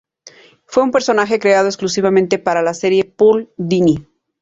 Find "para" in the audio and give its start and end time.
2.39-2.63